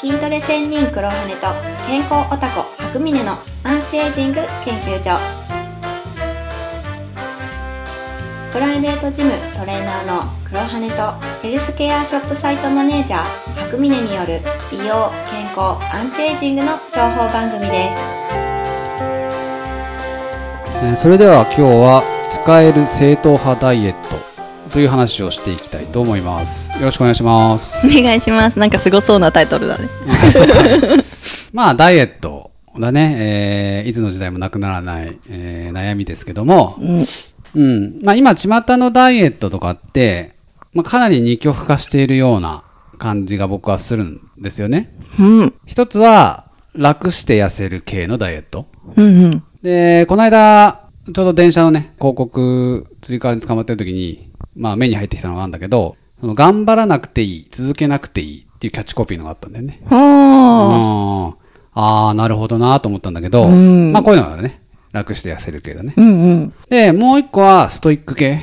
[0.00, 1.46] 筋トレ専任黒羽と
[1.86, 5.18] 健康オタコ白峰のアンチエイジング研究所。
[8.52, 13.24] プライベートジムトレーナーの黒羽とヘルスケアショップサイトマネージャー
[13.64, 14.40] 白峰による
[14.70, 15.60] 美容健康
[15.94, 17.90] アンチエイジングの情報番組で
[20.94, 21.02] す。
[21.02, 24.05] それでは今日は使える正統派ダイエット
[24.72, 26.72] という話をしていきたいと思います。
[26.78, 27.86] よろしくお願いします。
[27.86, 28.58] お願いします。
[28.58, 29.88] なんかすごそうなタイトルだね。
[31.52, 36.76] まあ、ダイエットだね、えーいつの時代もなくならない、えー悩みですけども、
[37.54, 38.00] うん。
[38.02, 40.34] まあ、今、巷のダイエットとかって、
[40.74, 42.64] まあ、かなり二極化しているような
[42.98, 44.94] 感じが僕はするんですよね。
[45.18, 45.54] うん。
[45.64, 48.66] 一つは、楽して痩せる系のダイエット。
[48.96, 49.42] うんうん。
[49.62, 59.80] で、この間、ちょうど電車のね、広告、つり革に捕まってる時に、まあ目に入ってきたのがあるんだけど、その頑張らなくていい、続けなくていいっていうキャッチコピーのがあったんだよね。
[59.90, 61.34] あ
[61.74, 65.94] あ、なるほどなと思ったんだけど、うんまあこういうのがね、楽して痩せる系だね。
[65.96, 66.00] あ。
[66.00, 66.54] うんうん。
[66.70, 68.40] で、もう一個はストイック系。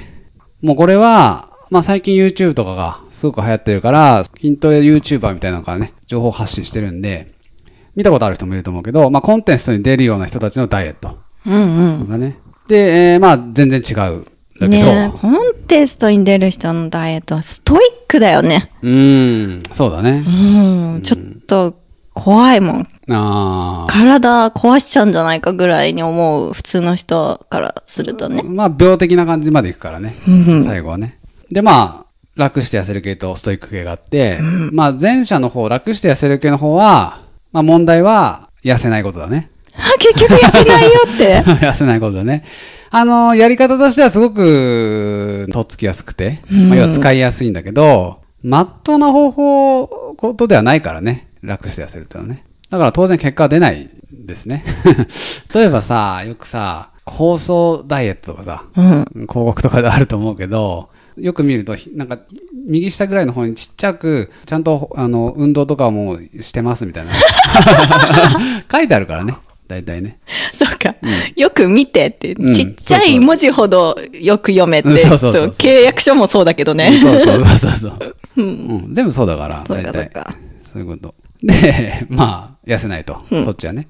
[0.62, 7.34] もうこれは、まあ最近 YouTube とかがすごく流行ってるから、筋トレ YouTuber みたいなのがね、情報発信してるんで、
[7.96, 11.18] 見たことある人もいると思うけど、まあコンテンツに出るような人たちのダイエット。
[11.46, 12.10] うんうん。
[12.10, 12.38] だね。
[12.68, 15.36] で、えーまあ全然違うんだけど、ねえコン
[15.68, 18.70] テストに出る人のダイエットはストイックだよね。
[18.82, 20.98] うーん、そうだねう。
[21.00, 21.02] ん。
[21.02, 21.80] ちょっと
[22.14, 22.88] 怖いもん。
[23.10, 28.50] あ体壊しちゃうんじゃないかぐらいに思う普通の人からするとねー。
[28.50, 30.16] まあ病的な感じまでいくからね。
[30.28, 31.20] うん最後はね。
[31.50, 32.06] で、まあ、
[32.36, 34.40] 楽して痩せる系とストイック系があって、
[34.72, 39.50] まあ前者の方、楽して痩せる系の方は、まあ問題は痩せないことだね。
[39.78, 41.42] あ、 結局痩せないよって。
[41.66, 42.44] 痩せないことだね。
[42.92, 51.30] あの、やり方としてはすごく、とっつきやすくて、まあ、要は使いやすいんだけど、まっとうな方法、ことではないからね。
[51.42, 52.44] 楽して痩せるってのはね。
[52.70, 54.64] だから当然結果は出ないんですね。
[55.54, 59.06] 例えばさ、よくさ、構想ダイエットとかさ、うん。
[59.14, 62.20] 広告とかであると思うけど、よく見ると、ひなんか、
[62.68, 67.12] 右下ぐらいの方にちっちゃく、ちゃんと、あの、運動とかもしてますみたいな。
[68.72, 69.36] 書いてあるからね。
[69.74, 70.20] 大体ね。
[70.56, 70.96] そうか。
[71.36, 77.00] よく見てって、うんちっちゃい文字ほどよく読めって、うんそうそうそう契約書もそうだけどね。
[77.00, 77.92] そうそうそうそ
[78.38, 80.10] うん、全部そうだから、そう大体。
[80.10, 81.16] かそういうこと。
[81.42, 83.22] で、 まあ、痩せないと。
[83.30, 83.88] そっちはね。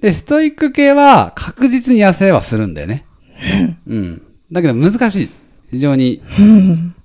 [0.00, 3.04] で、ストイック系は確実に痩せはするんだよね。
[3.86, 4.22] うん。
[4.50, 5.30] だけど難しい。
[5.70, 6.22] 非常に。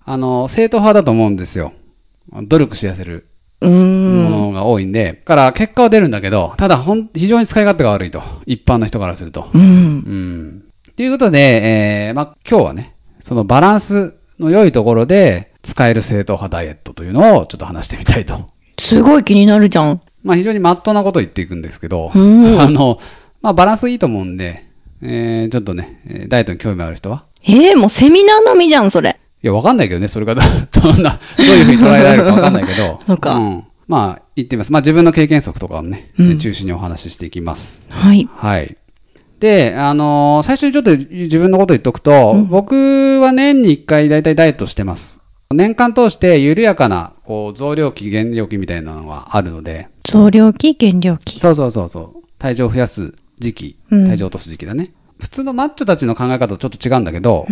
[0.05, 1.73] あの、正統派だと思うんですよ。
[2.43, 3.27] 努力して痩せる
[3.61, 4.04] うーん。
[4.55, 5.13] が多いんで。
[5.13, 8.23] だから結果は出るんだけど、ただほん、非常に使い勝手が悪いと。
[8.45, 9.49] 一般の人からすると。
[9.53, 9.61] うん。
[9.61, 10.63] うん。
[10.95, 11.39] ということで、
[12.07, 18.39] えー、まあ、今日はね、そのバランスの良いところで使える正統派ダイエットというのをちょっと話してみたいと。
[18.79, 20.01] すごい気になるじゃん。
[20.23, 22.99] まあ非常にまっとうなことを言っていくんですけど、うん あの、
[23.41, 24.65] まあバランスいいと思うんで、
[25.01, 27.25] えー、ちょっとね、えーダイエットに興味ある人は？
[27.43, 29.17] えー、もうセミナー並みじゃん、それ。
[29.43, 30.41] いや、わかんないけどね、それがど
[30.81, 32.99] どんな、どういうふうに捉えられるかわかんないけど。
[33.05, 33.67] そうかん。
[33.87, 34.71] まあ、言ってみます。
[34.71, 37.85] まあ自分の経験則とかをね、うん中心にお話ししていきます。
[37.89, 38.27] はい。
[38.31, 38.77] はい。
[39.39, 45.21] で、あのー最初にちょっと自分のこと言っとくと、僕は年に1回大体ダイエットしてます。
[45.53, 51.39] 年間通して緩やかな、こう、増量期、減量期みたいなのがあるので、増量期、減量期。
[51.39, 52.27] そうそうそうそう。
[52.39, 54.91] 体重を増やす時期、うん体重を落とす時期だね。
[55.19, 57.47] 普通のマッチョたちの考え方とちょっと違うんだけど、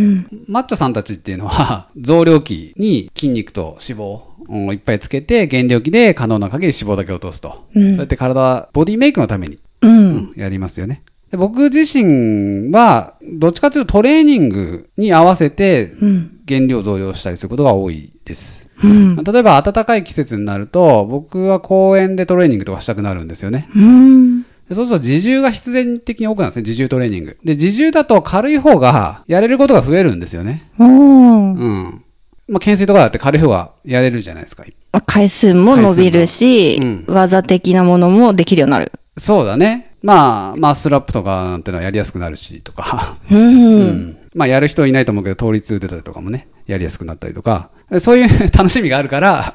[0.48, 7.66] マッチョさんたちっていうのは、 増量期に筋肉と脂肪をいっぱいつけて、減量期で可能な限り脂肪だけ落とすと。
[7.76, 10.34] うんそうやって体、ボディメイクのためにうん。
[10.36, 11.04] やりますよね。
[11.32, 16.30] で僕自身は、どっちかというとトレーニングに合わせて、うん。
[16.46, 18.70] 減量増量したりすることが多いです。
[18.84, 19.16] うん。
[19.16, 23.70] 例えば暖かい季節になると、僕は公園でトレーニングとかしたくなるんですよね。
[23.76, 24.43] うん。
[24.74, 27.38] でそうすると自重が必然的に多くなるんですね、自重トレーニング。
[27.44, 30.70] で、自重だと軽い方がやれることが増えるんですよね。
[30.80, 30.88] おー。
[30.88, 32.04] うん。
[32.48, 34.64] まあ、懸垂とかだって軽い方がやれるじゃないですか。
[34.92, 38.92] まあ回数も伸びるし、回数も技的なものもできるようになる。
[39.18, 39.96] そうだね。
[40.02, 43.18] まあ、マッスルアップとかなんてのはやりやすくなるし、とか。
[43.32, 43.40] うん。
[43.40, 47.70] うんまあ、やる人いないと思うけど、倒立出たりとかもね、やりやすくなったりとか。
[48.00, 49.54] そういう 楽しみがあるから、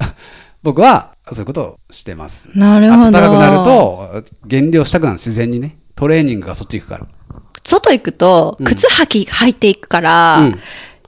[0.62, 2.50] 僕はそういうことをしてます。
[2.54, 3.10] なるほど。
[3.10, 5.76] 暖かくなると、減量したくなる、自然にね。
[5.94, 7.06] トレーニングがそっち行くから。
[7.64, 10.58] 外行くと、靴履き、履いていくから、うん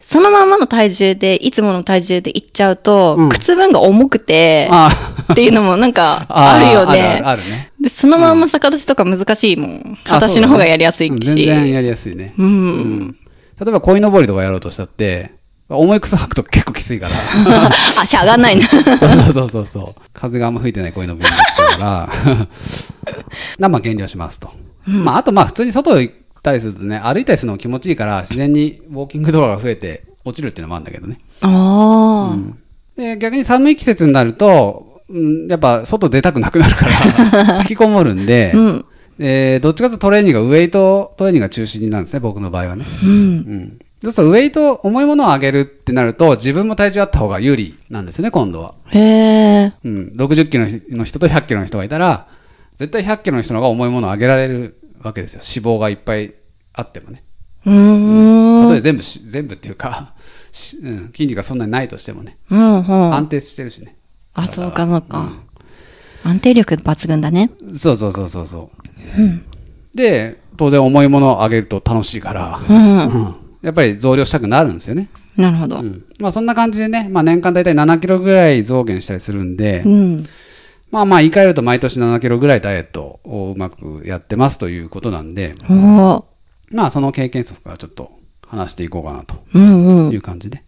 [0.03, 4.89] そのまんまの体重で、いつもの体重で行っちゃうと、うん靴分が重くて、あ
[5.33, 7.23] っていうのもなんか ああるよあるね。
[7.23, 7.71] あるね。
[7.81, 9.99] で、そのまんま逆立ちとか難しいもん。
[10.09, 11.73] あ私の方がやりやすいそうだねうん全然し。
[11.75, 12.35] やりやすいね。
[12.39, 12.47] うん。
[12.47, 13.17] うん
[13.61, 15.33] 例えば、鯉のぼりとかやろうとしたって、
[15.77, 17.17] 重い靴履くと結構きついから。
[18.01, 18.67] あ、しゃがんないね。
[18.69, 20.01] そうそうそうそう。
[20.13, 22.09] 風があんま吹いてないこういうの便利だから。
[23.59, 24.51] なまあ減量しますと。
[24.87, 31.19] まああとまあ普通に外行ったりするとね、歩いたりするのも気持ちいいから、自然にウォーキング動画が増えて落ちるっていうのもあるんだけどね。
[31.41, 32.37] ああ。
[32.97, 38.85] で、逆に寒い季節になると、うんやっぱ外出たくなくなるから、 引きこもるんで、うん。
[39.19, 42.87] えーどっちかというとトレーニングがウェイトトレーニングが中心になるんですね、僕の場合はね。
[43.03, 43.11] うん。
[43.11, 43.79] うん。
[44.03, 48.75] そうするとウェイト、重いものを上げるってなると、自分も体重あった方が有利なんですよね、今度は。
[48.87, 49.73] へえ。
[49.85, 50.13] うん。
[50.17, 50.67] 60キロ
[50.97, 52.27] の人と100キロの人がいたら、
[52.77, 55.43] 絶対100キロの人の方が重いものを上げられるわけですよ。
[55.43, 56.33] 脂肪がいっぱい
[56.73, 57.23] あってもね。
[57.67, 58.63] うーん。
[58.63, 60.15] たとえ全部し、全部っていうか、
[60.51, 62.39] しうん、筋肉がそんなにないとしてもね。
[62.51, 63.15] うん、うん。
[63.15, 63.97] 安定してるしね。
[64.33, 65.31] あ、そうか、そうか。
[66.25, 67.51] 安定力抜群だね。
[67.75, 68.71] そうそうそうそうそ
[69.95, 69.97] う。
[69.97, 73.50] で、当然重いものを上げると楽しいから、うん。
[73.63, 75.09] うんやっぱり増量したくなるんですよね。
[75.37, 75.83] なるほどう。
[75.83, 76.05] ん。
[76.19, 80.27] まあそんな感じでね、まあ年間大体7キロぐらい増減したりするんで、うん。
[80.91, 88.11] まあまあ言い換えると毎年7キロぐらいダイエットをうまくやってますということなんで、まあその経験則からちょっと
[88.47, 90.13] 話していこうかなとうんうん。
[90.13, 90.63] いう感じで。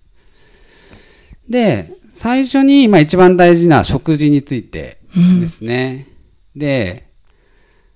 [1.49, 4.99] で、最初にまあ一番大事な食事について
[5.41, 6.06] ですね。
[6.55, 7.09] で、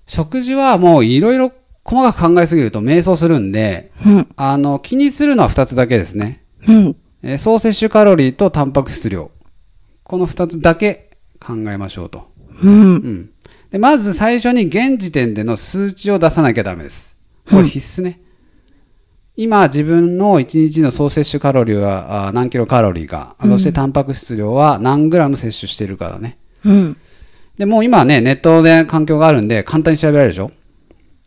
[0.07, 1.51] 食事はもういろいろ
[1.87, 4.27] 細かく考えすぎると迷走するんで、うん。
[4.35, 6.43] あの、気にするのは2つだけですね。
[6.67, 6.95] うん。
[7.23, 9.31] えー総摂取カロリーとタンパク質量。
[10.03, 12.27] この2つだけ考えましょうと。
[12.61, 12.71] うん。
[12.71, 13.29] うん。
[13.71, 17.17] で、まず最初に現時点での数値を出さなきゃダメです。
[17.49, 18.19] これ必須ね。
[19.39, 26.37] 今自分の1日の総摂取カロリーは何キロカロリーか、そしてタンパク質量は何グラム摂取しているかだね。
[26.65, 26.97] うん。
[27.57, 30.51] で、もう今はね、ネットで環境があるんで簡単に調べられるでしょ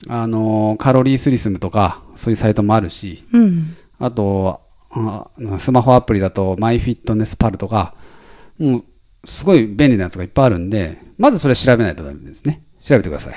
[0.08, 3.76] あのーカロリースリスムとか、そういうサイトもあるし、うん。
[3.98, 4.60] あと、
[4.90, 7.94] あスマホアプリだと、マイフィットネスパルとか、
[8.58, 8.84] もう、
[9.24, 12.62] すごい便利なやつがいっぱいあるんで、まずそれ調べないとダメですね。
[12.82, 13.34] 調べてください。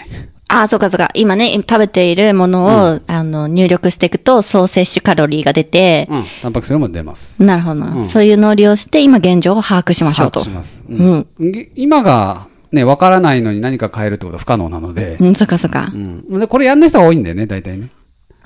[0.48, 1.10] あ、そうかそうか。
[1.16, 6.24] 今ね、食べているものを、あの、入力していくと、総摂取カロリーが出て、うん。
[6.42, 7.44] タンパク質量も出ます。
[7.44, 10.56] なるほどな、うんそういうのを利用して、今現状を把握しましょうと把握し。
[10.56, 10.86] ます。
[10.88, 11.28] うん
[11.76, 15.98] 今が、ね、わからないのに何か変えるってことは不可能なので、うん、そっかそっかう。
[15.98, 16.40] ん。
[16.40, 17.90] で、これやんない人が多いんだよね、大体ね。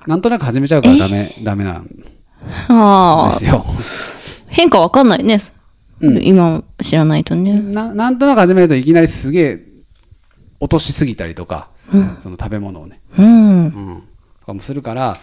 [0.06, 3.66] なんとなく始めちゃうからダメ、ダメなんですよ。
[4.48, 5.40] 変化わかんないね。
[6.00, 7.60] うん今知らないとね。
[7.60, 9.60] ななんとなく始めるといきなりすげえ
[10.60, 11.70] 落としすぎたりとか、
[12.18, 13.64] その食べ物をね、うん。
[13.64, 14.04] うん、
[14.42, 15.18] とかもするから、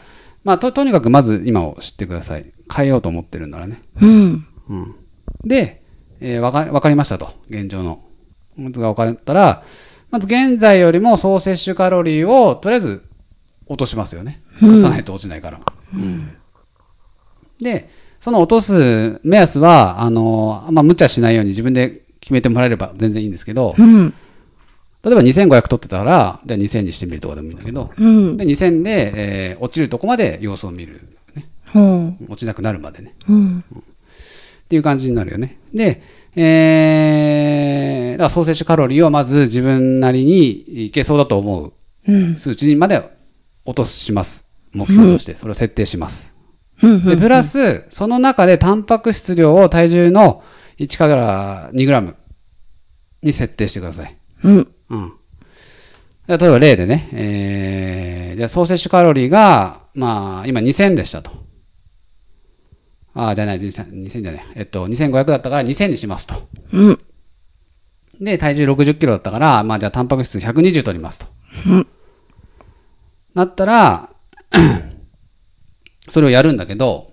[0.45, 2.53] まあ、ととにかくまず今を知ってください。
[2.75, 3.81] 変えようと思ってるんならね。
[4.01, 4.47] うん。
[4.69, 4.95] うん、
[5.45, 5.83] で、
[6.21, 7.35] えーわか、わかりましたと。
[7.51, 8.04] 現状の。
[8.59, 9.63] が分かったら、
[10.11, 13.03] まず現在よりも総摂取カロリーをとりあえず
[13.67, 14.43] 落としますよね。
[14.63, 15.61] 落とさないと落ちないから。
[15.95, 16.31] うん
[17.61, 17.89] で、
[18.21, 24.13] その落とす目安は、あの、ま無茶しないように自分で決めてもらえれば全然いいんですけど、うん。
[25.03, 28.37] 例えば2500取ってたら、じゃあ2000にしてみるとかでもいいんだけど、うん。
[28.37, 31.07] で、2000で、えー落ちるとこまで様子を見る。
[31.35, 31.47] ね。
[31.75, 32.17] うん。
[32.29, 33.15] 落ちなくなるまでね。
[33.29, 33.65] うん。
[33.69, 35.59] っていう感じになるよね。
[35.75, 36.03] で、
[36.37, 41.73] えー、だから総摂取カロリーをまず自分なりにいけそうだと思う
[42.07, 42.37] うん。
[42.37, 43.03] 数値まで
[43.65, 44.47] 落とします。
[44.73, 46.35] 目標として、それを設定します。
[46.83, 47.05] うん。
[47.05, 50.43] で、プラス、その中でタンパク質量を体重の
[50.79, 52.17] 1から2グラム
[53.23, 54.17] に設定してください。
[54.43, 54.73] うん。
[54.91, 55.13] うん。
[56.27, 61.44] 例えば例でね、えー、じゃあ総摂取カロリーが、まあ、今2000でしたと。
[63.15, 64.45] ああ、じゃない、2000 2000じゃない。
[64.57, 66.35] えっと、2500だったから2000にしますと。
[66.73, 67.01] うん。
[68.21, 71.27] で、体重60キロだったから、まあじゃあタンパク質120取りますと。
[71.69, 71.87] うん
[73.35, 74.11] なったら、
[76.09, 77.11] それをやるんだけど、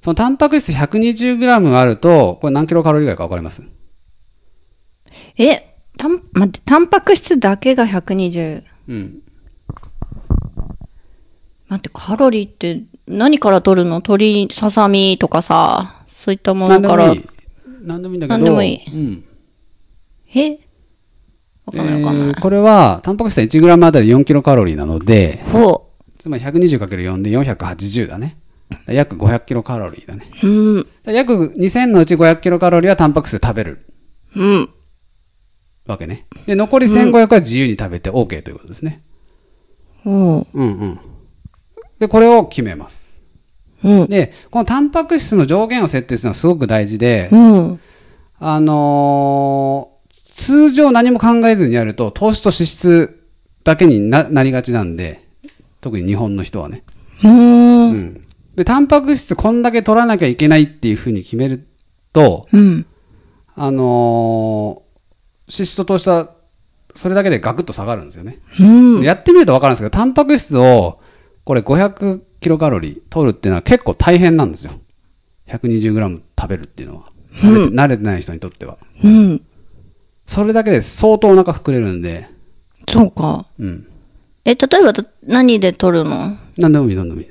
[0.00, 3.62] そのタンパク質 120g あると、これ何キロカロリーぐらいかわかります？
[5.38, 8.64] え、たん、待って、タンパク質だけが120。
[8.88, 9.22] うん。
[11.68, 13.96] 待って、カロリーって何から取るの？
[13.96, 17.04] 鶏、ささみとかさ、そういったも何のから。
[17.04, 17.24] でもいい。
[17.82, 18.38] 何でもいいんだけど。
[18.38, 19.24] 何でもいいうん。
[20.34, 20.58] え？
[21.66, 22.28] わかんないわかんない。
[22.28, 28.38] えーこれは、タンパク質は 1g あたり4キロカロリーなので、ほつまり 120×4 で480だね。
[28.86, 30.30] 約500キロカロリーだね。
[30.42, 30.48] う。
[30.48, 30.86] うん。
[31.06, 33.86] 約2000のうち500キロカロリーはタンパク質で食べる
[34.34, 34.70] うん。
[35.86, 36.26] わけね。
[36.46, 39.02] で、残り1500は自由に食べて OK ということですね。
[40.02, 40.58] ほう。
[40.58, 41.00] うんうん。
[42.04, 43.16] で、これを決めます。
[43.82, 44.06] うん。
[44.08, 47.80] で、このタンパク質の上限を設定するのはすごく大事で、うん。
[48.38, 49.94] あのー
[50.36, 53.24] 通常何も考えずにやると糖質と脂質
[53.62, 55.24] だけにななりがちなんで、
[55.80, 56.82] 特に日本の人はね。
[57.22, 57.90] うーん。
[57.90, 58.22] うん。
[58.56, 61.64] で、タンパク質こんだけ取らなきゃいけないっていうふうに決める
[62.12, 62.84] と、うん。
[63.54, 66.34] あのー脂質と糖質は、
[66.96, 68.38] それだけでガクッと下がるんですよね。
[68.58, 68.64] う
[69.00, 69.02] ん。
[69.02, 70.98] やってみると分かるんですけど、タンパク質を、
[71.44, 74.72] これ500キロカロリー取るっていうのは結構大変なんですよ。
[75.48, 77.04] 120グラム食べるっていうのは。
[77.34, 78.78] 慣れて慣れてない人にとっては。
[79.02, 79.42] うん。
[80.26, 82.28] それだけで相当お腹膨れるんで、
[82.88, 83.46] そうか。
[83.58, 83.86] うん。
[84.44, 86.36] え、例えばだ何で取るの？
[86.58, 87.28] 何でもいい、何でもいい。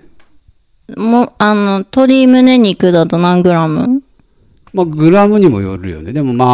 [0.99, 4.03] もう、あの、鶏胸肉だと何グラム？
[4.73, 6.13] まあ、グラムにもよるよね。
[6.13, 6.45] でもま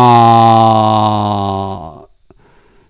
[2.06, 2.10] あ、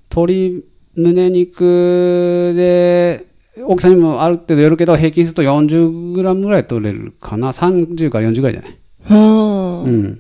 [0.10, 3.28] 鶏胸肉で、
[3.66, 8.80] 大きさにもある程度よるけど、平均すると40グラムぐらい取れるかな？30から40ぐらいじゃない？
[9.86, 10.20] うん。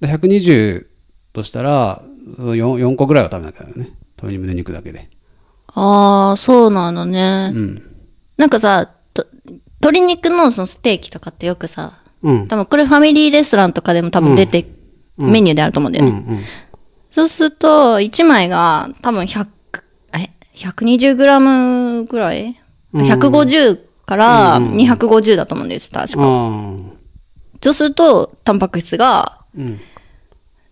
[0.00, 0.86] で、120
[1.32, 2.02] としたら
[2.38, 3.90] 4、4個ぐらいは食べなきゃだよね。
[4.18, 5.08] 鶏胸肉だけで。
[5.68, 7.52] ああ、そうなのね。
[7.54, 7.82] うん。
[8.36, 8.90] なんかさ、
[9.80, 14.66] 鶏肉のそのステーキとかってよくさ、うん、多分これファミリーレストランとかでも多分出て、
[15.18, 16.10] うん、メニューであると思うんだよね。
[16.10, 16.44] うんうん、
[17.10, 19.46] そうすると、1枚が多分100、
[20.14, 21.40] え、120g
[22.04, 22.56] ぐらい、
[22.94, 26.22] ?150 から250だと思うんです、確か。
[27.60, 29.40] そうすると、タンパク質が、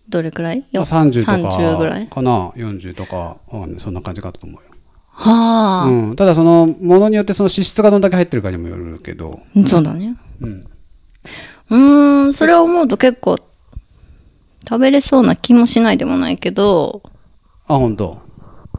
[0.09, 1.59] どれくらい、うん、?30 とか。
[1.59, 3.39] 30ぐらいかな ?40 とか、
[3.79, 4.75] そんな感じかと思うよ。
[5.17, 9.41] はあ、ただその、ものによってその脂質がどんだけ入ってるかにもよるけど。
[9.69, 10.17] そうだね。
[10.41, 10.67] うん。
[11.71, 11.79] う
[12.29, 13.39] ん、それを思うと結構、
[14.69, 17.03] 食べれそうな気もしないでもないけど。
[17.67, 18.24] あ、本当。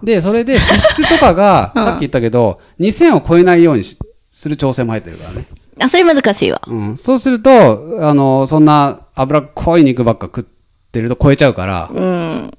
[0.06, 3.98] で、それで脂質とかが、 さっき言ったけど、2000を超えないようにし
[4.30, 5.46] する調整も入ってるからね。
[5.80, 6.62] あ、それ難しいわ。
[6.68, 6.98] うん。
[6.98, 10.44] そうすると、あの、そんな脂っこい肉ばっか食っ
[10.92, 12.52] てると超えちゃうから、うん。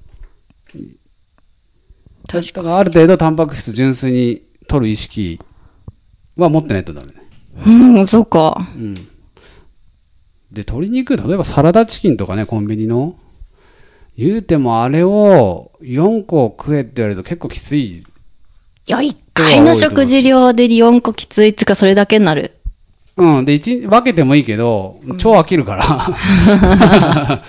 [2.28, 5.40] だからある程度タンパク質純粋に取る意識
[6.36, 7.14] は持ってないとダメね。
[7.66, 8.66] うん、そうか。
[8.74, 8.94] うん。
[8.94, 13.16] で、鶏肉、例えばサラダチキンとかね、コンビニの。
[14.16, 17.98] 言うてもあれを4個食えって言われると結構きつい。
[17.98, 18.02] い
[18.86, 22.52] や、一回の食事量で4個きついっつうか、それだけになる。
[23.16, 23.44] うん。
[23.44, 25.84] で、一日分けてもいいけど、超飽きるから。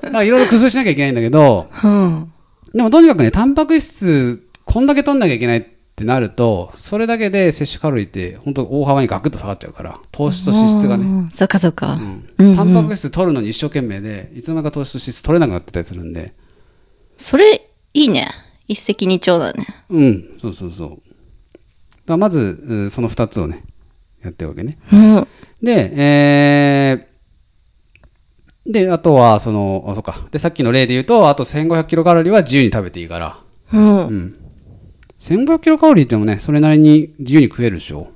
[0.00, 2.32] だからいろいろ工夫しなきゃいけないんだけど、うん。
[2.72, 5.66] でもとにかくね、タンパク質、こんだけ取んなきゃいけない
[5.98, 11.04] ってなると、それだけで摂取カロリーって、本当大幅にガクッと下がっちゃうから、糖質と脂質がね。
[11.04, 11.30] うん。
[11.30, 11.98] そっかそっか。
[12.38, 16.34] うんタンパク質取るのに一生懸命で、いつの間にか糖質と脂質取れなくなってたりするんで、
[17.16, 18.28] それ、いいね。
[18.68, 19.66] 一石二鳥だね。
[19.90, 21.00] うん、そうそうそう。
[22.06, 23.64] だまず、うんその二つをね、
[24.22, 24.78] やってるわけね。
[24.92, 25.28] うん。
[25.60, 30.28] で、えー、で、あとは、その、あ、そっか。
[30.30, 33.40] で、さっきの例で言うと、あと1500キロカロリーは自由に食べていいから、
[33.72, 34.06] うん。
[34.06, 34.47] うん。
[35.18, 38.08] 1500キロカロリーってもね、それなりに自由に食えるでしょ。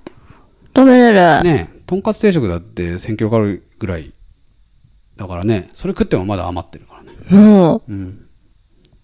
[0.75, 1.43] 食べれる。
[1.43, 4.13] ねとんかつ定食だって1000キロカロリーぐらい。
[5.17, 7.47] だからね、それ食ってもまだ余ってるからね。
[7.47, 8.17] もうん。
[8.17, 8.25] で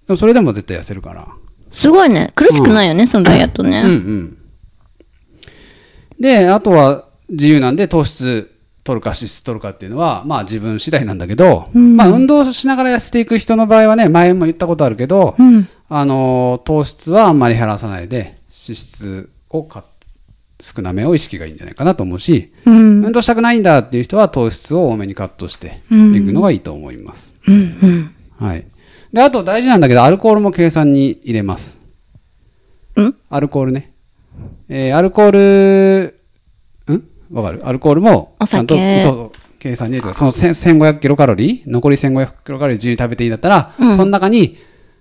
[0.08, 1.28] もそれでも絶対痩せるから。
[1.28, 2.30] う、すごいね。
[2.34, 3.82] 苦しくないよね、そのダイエットうんうね。
[3.82, 4.38] ん。
[6.18, 8.50] で、あとは自由なんで糖質
[8.84, 15.68] 取るか脂質取るかっていうのは、まあ自分次第なんだけど、まあ運動しながら痩せていく人の場合はね、前も言ったことあるけど、うん。
[15.88, 19.84] あのー糖質はあんまり減らさないで、脂質をか
[20.60, 23.04] 少なめを意識がいいんじゃないかなと思うし、うん。
[23.04, 25.94] 運動したくないんだっていう人は糖質を多めにカットしていく
[26.32, 27.36] のがいいと思います。
[27.46, 28.14] うん。
[28.38, 28.66] はい。
[29.12, 31.80] で、あと大事なんだけど、アルコールも計算に入れます。
[32.96, 33.16] うん？
[33.30, 33.92] アルコールね。
[34.68, 37.04] えーアルコール、ん？
[37.32, 37.66] わかる？
[37.66, 44.58] アルコールも、おちゃんと、酒そう、計算に入れてその1000 1500キロカロリー、残り1500キロカロリー自由に食べていいんだったら、その中に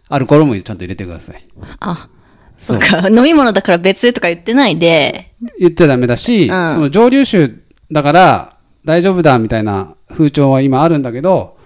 [0.10, 1.44] アルコールもちゃんと入れてください。
[1.80, 2.10] あ、
[2.56, 3.10] そっか。
[3.10, 7.54] 飲み物だから別とか言ってないで、言っちゃダメだし、うんその蒸留酒
[7.92, 11.58] だから大丈夫だみたいな風潮は今あるんだけど、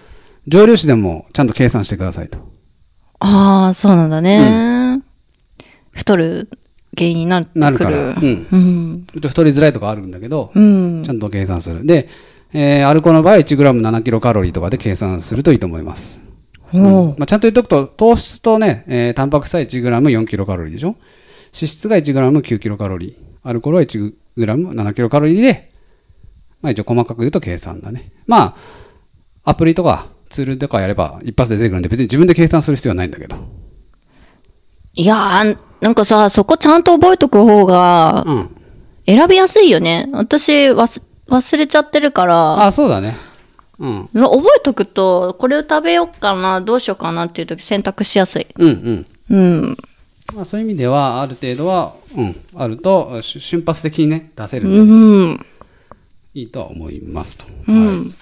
[0.48, 2.38] 蒸留酒でもちゃんと計算してくださいと。
[3.20, 5.02] ああ、そうなんだね。
[5.92, 6.48] 太る
[6.96, 7.60] 原因になってくる。
[7.60, 7.98] なるから。
[7.98, 8.46] うん。
[8.50, 9.06] うん。
[9.12, 11.08] ちょっと太りづらいとかあるんだけど、うんち。
[11.08, 11.86] ゃんと計算する。
[11.86, 12.08] で、
[12.52, 16.20] えーアルコールの場合 1g7 キロカロリーとかで計算するといいと思います。
[16.74, 20.96] おまあ、ちゃんと言っとくと、糖質とね、えータンパク質は 1g4 キロカロリーでしょ？
[21.54, 23.14] 脂質が 1g9 キロカロリー。
[23.42, 25.70] アルコールは 1g7 キロカロリーで、
[26.62, 28.12] まあ一応細かく言うと計算だね。
[28.26, 28.56] ま
[29.44, 33.36] あ、アプリとかツールとかやれば一発で出てくるんで別に自分で計算する必要はないんだけど。
[34.94, 38.56] いやー、なんかさ、そこちゃんと覚えとく方がうん。
[39.04, 40.08] 選びやすいよね。
[40.12, 43.16] 私、忘忘れちゃってるから、あ、そうだね。
[43.82, 44.08] うん。
[44.12, 48.46] 覚えとくと、これを食べようかな、どうしようかなっていう時選択しやすい。
[48.56, 49.36] うんうん。
[49.36, 49.40] う
[49.72, 49.76] ん。
[50.34, 54.78] まあそういう意味では、ある程度は、うん、あると、し瞬発的にね、出せるんで。
[54.78, 54.82] う
[55.32, 55.46] ん。
[56.34, 57.44] いいとは思いますと。
[57.68, 58.04] うん。
[58.04, 58.12] はい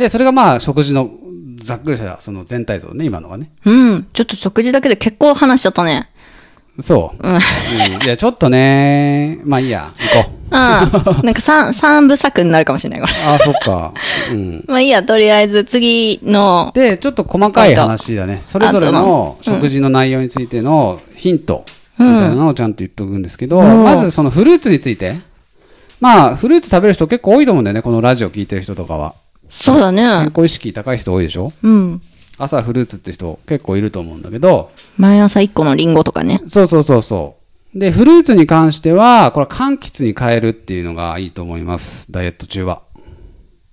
[0.00, 1.10] で、それがまあ、食事の
[1.56, 3.52] ざっくりしたその全体像ね、今のがね。
[3.66, 4.08] うん。
[4.12, 6.09] ちょっと食事だけで結構話しちゃったね。
[6.82, 7.28] そう。
[7.28, 7.36] うん。
[7.36, 10.36] いや、ちょっとね、まあいいや、行こう。
[10.46, 10.50] うん。
[10.52, 10.86] な
[11.30, 13.12] んか三、三部作になるかもしれない、これ。
[13.26, 13.92] ああ、そっか。
[14.32, 14.64] うん。
[14.68, 18.40] まあいいや、とりあえず次の、で、ちょっと細かい話だね。
[18.42, 21.64] それぞれの食事の内容についてのヒント
[21.98, 25.16] みたいなのをちゃんと言っとくんですけど、うんまずそのフルーツについて。
[26.00, 29.14] まあ、フルーツ食べる人結構多いと思うんだよね、このラジオ聞いてる人とかは。
[29.50, 30.02] そうだ健ね。
[30.34, 31.52] 康意識高い人多いでしょ？
[31.62, 32.00] うん。
[32.42, 36.40] 朝フルーツって人結構いると思うんだけど、毎朝一個のリンゴとかね。
[36.46, 37.36] そうそうそうそ
[37.74, 37.78] う。
[37.78, 42.10] で、フルーツに関しては、これは柑橘に変えるっていうのがいいと思います。
[42.10, 42.82] ダイエット中は。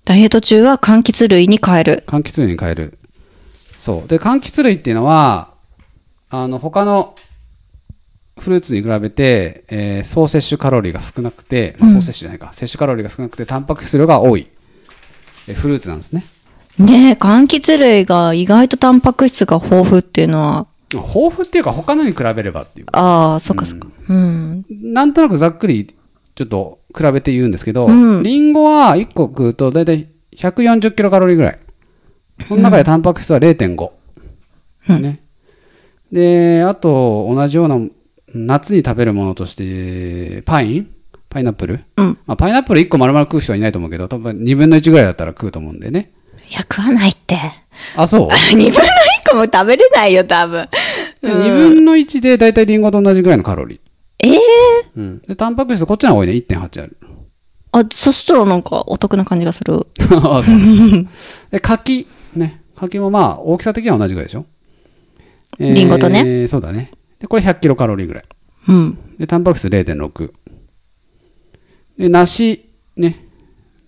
[0.06, 2.04] ダイエット中は柑橘類に変える。
[2.06, 2.98] 柑橘類に変える。
[3.78, 4.08] そう。
[4.08, 5.50] で、柑橘類っていうのは、
[6.30, 7.16] あの、他の
[8.40, 14.48] フルーツに比べて、えー総摂取カロリーが少なくて、まあ、総摂取じゃないか、摂取カロリーが少なくて、タンパク質量が多い、
[15.48, 16.24] えーフルーツなんですね。
[16.80, 22.88] ねえ、柑橘類が意外とタンパク質が豊富っていうのは、豊富っていうか、他のに比べればっていう。
[22.92, 23.88] ああ、そっかそっか。
[24.10, 24.66] うん。
[24.70, 25.96] なんとなくざっくり、
[26.36, 31.60] ちょっと比べて言うんですけど、うんリンゴは1個食うと、だいたい140キロカロリーぐらい。
[32.48, 33.92] その中でタンパク質は0.5。
[34.90, 35.24] うんね。
[36.12, 37.80] で、あと、同じような、
[38.34, 40.90] 夏に食べるものとして、パイン？
[41.28, 41.84] パイナップル？
[41.98, 42.18] うん。
[42.28, 46.14] まあ、パイナップル1個丸々食う人はいないと思うけど、多分2分の1ぐらいだったら食うと思うんでね。
[46.50, 47.38] いや、食わないって。
[47.96, 48.30] あ、そう？
[48.56, 50.68] 二分の一個も食べれないよ、多分。
[51.22, 51.38] で ?2
[51.74, 53.80] 分の1でだいたいリンゴと同じぐらいのカロリー。
[54.20, 54.40] ええ
[54.96, 55.20] うん。
[55.28, 56.34] で、タンパク質こっちの方が多いね。
[56.34, 56.98] 1.8ある。
[57.74, 59.86] あ、そしたらなんかお得な感じがする。
[60.24, 60.60] あそう
[61.52, 62.08] で、柿？
[62.36, 62.62] ね。
[62.76, 64.46] 柿もまあ、大きさ的には同じぐらいでしょ？
[65.60, 66.48] えーリンゴとね。
[66.48, 66.92] そうだね。
[67.20, 68.24] で、これ100キロカロリーぐらい。
[68.70, 68.98] うん。
[69.20, 70.32] で、タンパク質0.6。
[71.98, 72.66] で、梨。
[72.96, 73.26] ね。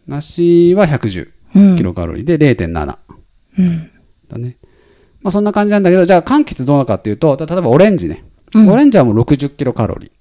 [0.08, 2.98] 梨は110うんキロカロリーで0.7。
[3.58, 3.92] うん。
[4.30, 4.58] だね。
[5.22, 8.24] まあ、そんな感じなんだけど、じゃあ、柑橘どうなのかっていうと、た例えばオレンジね。
[8.56, 10.12] うんオレンジはもう60キロカロリ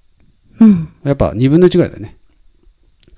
[0.59, 0.89] うん。
[1.03, 1.07] ー。
[1.07, 2.17] やっぱ2分の1ぐらいだよね。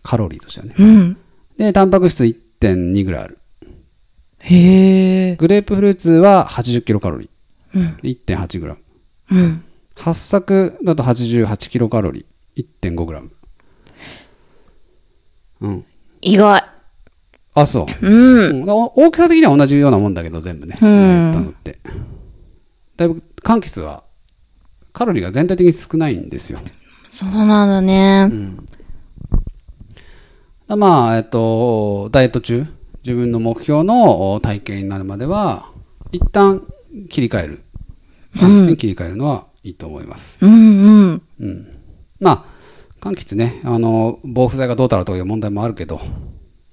[0.03, 0.75] カロリーとしてはね。
[0.77, 1.17] うん。
[1.57, 3.39] で、タンパク質1.2ぐらいある。
[4.39, 5.35] へえ。
[5.35, 7.79] グレープフルーツは80キロカロリー。
[7.79, 7.97] うん。
[7.97, 8.79] で1.8グラム。
[9.31, 9.63] うん。
[9.95, 12.65] 八作だと88キロカロリー。
[12.81, 13.31] 1.5グラム。
[15.61, 15.85] うん。
[16.21, 16.70] 意外。
[17.53, 18.07] あ、そう。
[18.07, 18.65] うん。
[18.65, 20.75] 大きさ的には同じようなもんだけど、全部ね。
[20.81, 21.79] うん言ったのって。
[22.97, 24.03] だいぶ、柑橘は、
[24.93, 26.59] カロリーが全体的に少ないんですよ。
[27.09, 28.31] そうなんだね。
[30.67, 32.65] だまあ、えっと、ダイエット中、
[33.03, 35.69] 自分の目標のお体型になるまでは、
[36.11, 36.65] 一旦
[37.09, 37.63] 切り替える。
[38.35, 40.37] 柑橘に切り替えるのはいいと思います。
[40.45, 41.21] うんうん。
[41.41, 41.67] うん。
[42.21, 42.45] まあ、
[43.01, 45.99] 柑橘ね、あの、防腐剤がどうたらという問題もあるけど、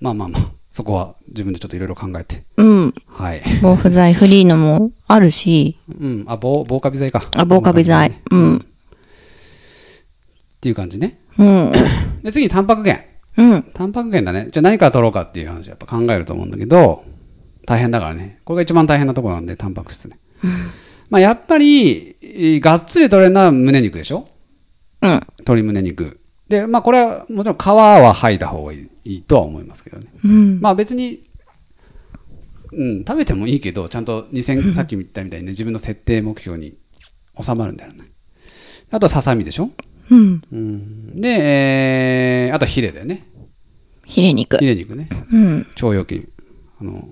[0.00, 2.44] まあまあまあ、そこは自分でちょっといろいろ考えて。
[2.56, 2.94] うん。
[3.06, 3.42] はい。
[3.62, 6.24] 防腐剤フリーのもあるし、うん。
[6.28, 7.22] あ、防、防カビ剤か。
[7.36, 8.10] あ、防カビ剤。
[8.10, 8.56] ねうん。
[8.58, 8.60] っ
[10.60, 11.18] ていう感じね。
[11.38, 11.72] うん。
[12.22, 13.04] で、次にタンパク源。
[13.38, 13.62] うん。
[13.74, 14.48] タンパク源だね。
[14.50, 17.04] じゃあ何から取ろうかっていう話をやっぱ考えると思うんだけど、
[17.66, 18.38] 大変だからね。
[18.44, 20.18] これが一番大変なところなんで、タンパク質ね。
[21.10, 24.28] まあやっぱり、えーがっつり取れるのは胸肉でしょ？
[25.02, 25.10] うん。
[25.40, 26.17] 鶏胸肉。
[26.48, 30.06] で、まあこれはもちろん皮は剥いだ方がいいとは思いますけどね。
[30.24, 30.60] うん。
[30.60, 31.20] まあ別に、
[32.72, 36.76] うん、食べてもいいけど、ちゃんと2000、 さっき言ったみたいにね、自分の設定目標に
[37.40, 38.04] 収まるんだよね。
[38.90, 39.70] あとはささみでしょ？
[40.10, 40.42] うん。
[40.50, 41.20] うん。
[41.20, 43.26] で、えー、あとはヒレだよね。
[44.06, 44.64] ヒレ肉ヒ。
[44.64, 45.08] レ肉ね。
[45.30, 45.58] うん。
[45.76, 46.28] 腸腰筋。
[46.80, 47.08] あの、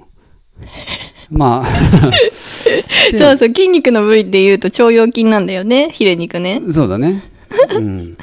[1.30, 1.66] まあ、
[3.14, 5.90] そうそう、筋肉の部位で言うと腸腰筋なんだよね。
[5.90, 6.62] ヒレ肉ね。
[6.70, 7.22] そうだね。
[7.74, 8.16] うん。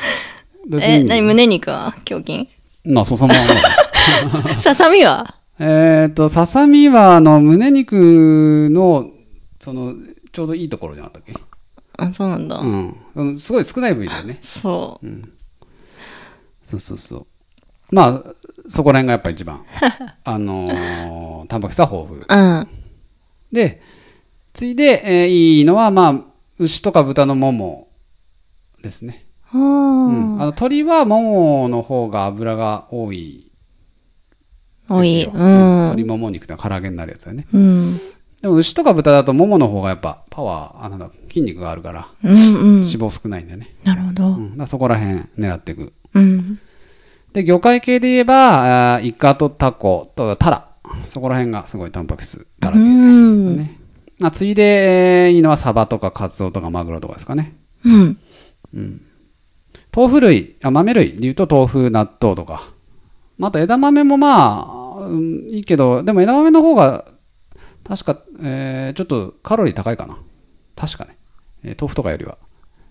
[0.82, 1.93] え、なに胸肉は？
[2.10, 2.49] 胸筋？
[2.86, 3.39] まあ、そ、そのま
[4.43, 4.60] ま。
[4.60, 5.36] ささみは？
[5.60, 9.10] えっと、ささみは、あの、胸肉の、
[9.60, 9.93] その、
[10.32, 11.41] ちょうどいいところじゃなかったっけ？
[11.97, 12.58] あ、そうなんだ。
[12.58, 13.39] うんうん。
[13.39, 14.39] すごい少ない部位だよね。
[14.41, 15.08] そう。
[16.65, 17.26] そうそうそう。
[17.91, 18.23] まあ、
[18.67, 19.63] そこら辺がやっぱ一番。
[20.23, 22.41] あのータンパク質は豊富。
[22.41, 22.67] うん。
[23.52, 23.82] で、
[24.54, 26.15] 次いで、えーいいのは、まあ、
[26.58, 27.89] 牛とか豚のもも
[28.82, 29.22] ですね。
[29.53, 33.51] あうん、ーあの鶏はももの方が油が多い
[34.89, 35.23] 多い。
[35.25, 35.33] うん。
[35.33, 37.47] 鶏もも肉って唐揚げになるやつだよね。
[37.53, 37.97] うん。
[38.41, 42.35] でも牛とか豚だとももの方がやっぱパワー、あなんだ筋肉があるから、うんうん。
[42.75, 43.73] 脂肪少ないんだよね。
[43.83, 44.31] なるほどう。
[44.63, 45.93] ん、そこら辺狙っていく。
[46.13, 46.59] うん。
[47.31, 50.67] で、魚介系で言えば、あーイカとタコとタラ。
[51.07, 52.85] そこら辺がすごいタンパク質だらうけ。
[52.85, 53.57] ん。
[53.57, 53.79] ね。
[54.21, 57.55] あ次いで、えーいいのはサバとかカツオとかマグロとかですかね。
[57.85, 58.17] うん。
[59.95, 62.69] 豆腐類、あ豆類で言うと豆腐、納豆とか。
[63.38, 67.06] まあ、あと枝豆もまあ、うんいいけど、でも枝豆の方が、
[67.84, 70.17] 確か、えーちょっとカロリー高いかな。
[70.75, 71.17] 確かね。
[71.63, 72.38] えー豆腐とかよりは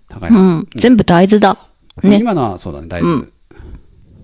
[0.09, 0.55] 高いはず。
[0.55, 0.69] うん。
[0.77, 1.57] 全部大豆だ。
[2.03, 2.19] ね。
[2.19, 3.27] 今のはそうだね、大豆。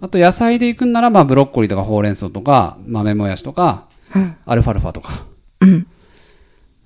[0.01, 3.89] あと野菜で行くんなら、まあ、ブロッコリーとかほうれん草とか、豆もやしとか、
[4.47, 5.25] アルファルファとか。
[5.61, 5.87] うん。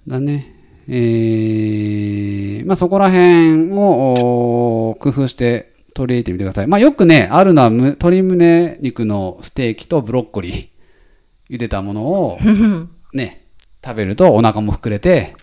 [0.08, 0.54] だね。
[0.88, 6.66] えー、まあそこら辺を工夫して取り入れてみてください。
[6.66, 12.38] まあよくね、あるのはむ鶏胸肉のステーキとブロッコリー、茹でたものを
[13.12, 13.46] ね、
[13.84, 15.34] 食べるとお腹も膨れて、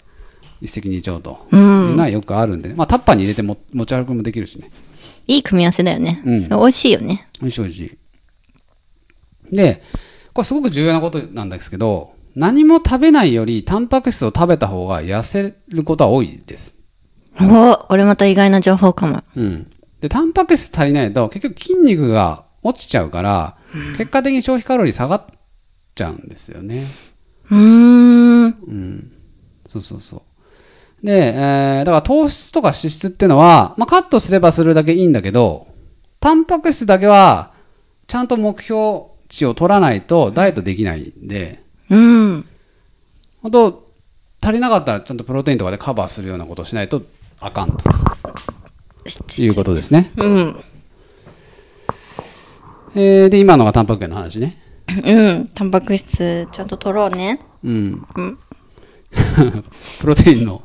[0.62, 4.70] 一石二鳥というのはよくあるんで、まあタッパーに入れても持ち歩くもできるしね。
[5.28, 6.22] いい組み合わせだよね。
[6.26, 7.28] うん美味しいよね。
[7.42, 7.80] 美味しい美味し
[9.52, 9.56] い。
[9.56, 9.82] で、
[10.34, 16.76] これすごく重要なことなんですけど、何も食べないよりタンパク質を食べた方が痩せることは多いです。
[17.42, 19.24] おこれまた意外な情報かも。
[19.36, 19.68] うん。
[20.02, 23.58] で、タンパク質足りないと結局筋肉が落ちちゃうから、
[23.98, 25.26] 結果的に消費カロリー下がっ
[25.96, 26.86] ちゃうんですよね。
[27.50, 28.44] うーん。
[28.44, 29.12] うん。
[29.68, 30.24] そうそうそ
[31.04, 31.06] う。
[31.06, 35.68] で、えー、だから糖質とか脂質っていうのは、まあ、カットすればするだけいいんだけど、
[36.20, 37.54] タンパク質だけは、
[38.08, 42.46] ちゃんと目標値を取らないとダイエットできないんで、うん。
[43.42, 43.90] 本当
[44.42, 47.02] 足りなかったらちゃんとプロテインとかでカバーするようなことをしないと
[47.40, 47.78] あかんと
[49.44, 50.12] いうことですね。
[50.18, 50.64] うん。
[52.96, 54.58] えー、で、今のがタンパク源の話ね。
[55.04, 55.48] うん。
[55.48, 57.40] タンパク質ちゃんと取ろうね。
[57.64, 58.06] うん。
[60.02, 60.64] プロテインの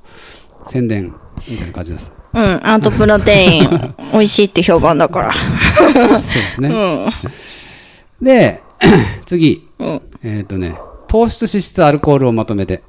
[0.67, 1.15] 宣伝
[1.49, 2.13] みたいな感じです。
[2.33, 2.61] うん。
[2.63, 3.95] あとプロテイン。
[4.13, 5.33] 美味しいって評判だから。
[5.33, 6.71] そうですね。
[8.21, 8.63] で、
[9.27, 9.69] 次。
[9.79, 10.03] うん。
[10.23, 10.77] えっ、とね、
[11.09, 12.83] 糖質、脂質、アルコールをまとめて。